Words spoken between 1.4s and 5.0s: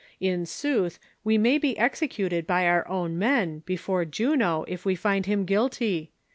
be executed by our own men, before Juno, if we